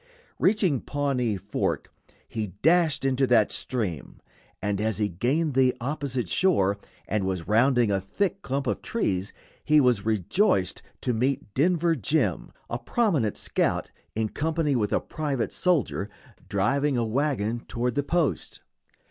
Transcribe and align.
Reaching 0.39 0.81
Pawnee 0.81 1.37
Fork, 1.37 1.93
he 2.27 2.47
dashed 2.63 3.05
into 3.05 3.27
that 3.27 3.51
stream, 3.51 4.19
and 4.59 4.81
as 4.81 4.97
he 4.97 5.07
gained 5.07 5.53
the 5.53 5.75
opposite 5.79 6.27
shore, 6.27 6.79
and 7.07 7.23
was 7.23 7.47
rounding 7.47 7.91
a 7.91 8.01
thick 8.01 8.41
clump 8.41 8.65
of 8.65 8.81
trees, 8.81 9.31
he 9.63 9.79
was 9.79 10.03
rejoiced 10.03 10.81
to 11.01 11.13
meet 11.13 11.53
Denver 11.53 11.93
Jim, 11.93 12.51
a 12.67 12.79
prominent 12.79 13.37
scout, 13.37 13.91
in 14.15 14.29
company 14.29 14.75
with 14.75 14.91
a 14.91 14.99
private 15.01 15.53
soldier, 15.53 16.09
driving 16.49 16.97
a 16.97 17.05
wagon 17.05 17.59
toward 17.67 17.93
the 17.93 18.01
post. 18.01 18.61